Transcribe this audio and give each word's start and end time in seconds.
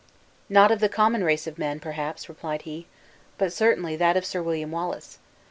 "Not 0.49 0.71
of 0.71 0.79
the 0.79 0.89
common 0.89 1.23
race 1.23 1.45
of 1.45 1.59
men, 1.59 1.79
perhaps," 1.79 2.27
replied 2.27 2.63
he; 2.63 2.87
"but 3.37 3.53
certainly 3.53 3.95
that 3.97 4.17
of 4.17 4.25
Sir 4.25 4.41
William 4.41 4.71
Wallace. 4.71 5.19